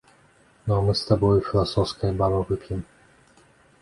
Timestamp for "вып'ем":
2.49-2.81